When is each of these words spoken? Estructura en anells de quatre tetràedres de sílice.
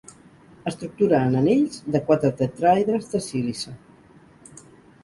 Estructura 0.71 1.19
en 1.27 1.37
anells 1.41 1.77
de 1.97 2.01
quatre 2.09 2.33
tetràedres 2.41 3.09
de 3.13 3.23
sílice. 3.29 3.77